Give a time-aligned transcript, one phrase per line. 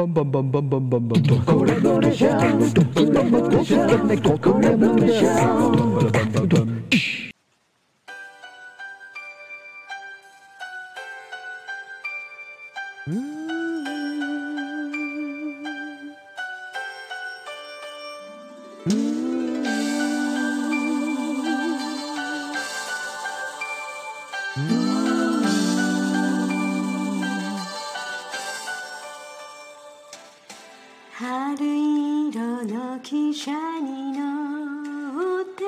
[0.00, 1.90] Bum bum bum bum bum bum bum bum.
[18.88, 19.39] Mm-hmm.
[31.20, 31.54] 春
[32.32, 35.64] 色の汽車に乗って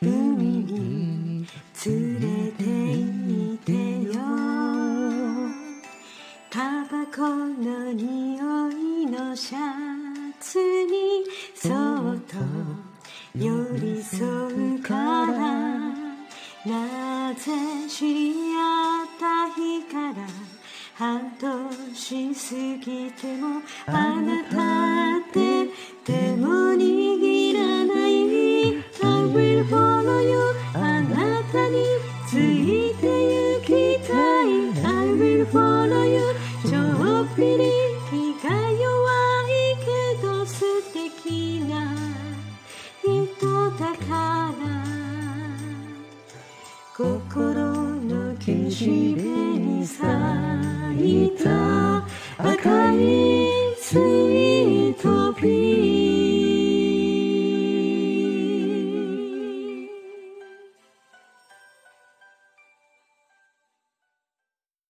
[0.00, 1.44] 海に
[1.84, 4.22] 連れて行ってよ。
[6.48, 9.58] タバコの匂いのシャ
[10.38, 11.24] ツに
[11.56, 11.72] そっ
[12.28, 12.36] と
[13.36, 15.34] 寄り添うから
[16.64, 17.50] なぜ
[17.88, 20.28] 知り合った日から
[20.94, 24.33] 半年過ぎてもあなた
[35.44, 36.34] I will follow you.
[36.66, 36.78] ちょ
[37.24, 37.68] っぴり
[38.08, 38.80] 気が弱
[39.44, 39.86] いけ
[40.22, 41.94] ど素敵な
[43.02, 44.64] 人だから。
[46.96, 47.52] 心
[48.00, 48.56] の岸
[49.10, 49.23] 辺